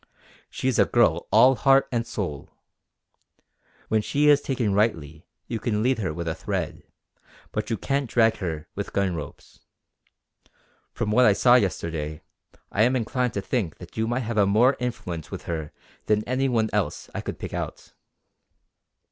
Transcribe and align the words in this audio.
She 0.49 0.67
is 0.67 0.79
a 0.79 0.85
girl 0.85 1.27
all 1.31 1.53
heart 1.53 1.87
and 1.91 2.07
soul. 2.07 2.49
When 3.87 4.01
she 4.01 4.29
is 4.29 4.41
taken 4.41 4.73
rightly 4.73 5.27
you 5.45 5.59
can 5.59 5.83
lead 5.83 5.99
her 5.99 6.11
with 6.11 6.27
a 6.27 6.33
thread; 6.33 6.81
but 7.51 7.69
you 7.69 7.77
can't 7.77 8.09
drag 8.09 8.37
her 8.37 8.67
with 8.73 8.93
gun 8.93 9.13
ropes. 9.13 9.59
From 10.91 11.11
what 11.11 11.25
I 11.27 11.33
saw 11.33 11.53
yesterday, 11.53 12.23
I 12.71 12.81
am 12.81 12.95
inclined 12.95 13.33
to 13.35 13.41
think 13.41 13.77
that 13.77 13.95
you 13.95 14.07
might 14.07 14.21
have 14.21 14.47
more 14.47 14.75
influence 14.79 15.29
with 15.29 15.43
her 15.43 15.71
than 16.07 16.23
any 16.23 16.49
one 16.49 16.71
else 16.73 17.07
I 17.13 17.21
could 17.21 17.37
pick 17.37 17.53
out." 17.53 17.93